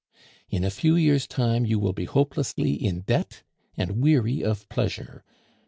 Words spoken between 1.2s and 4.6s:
time you will be hopelessly in debt and weary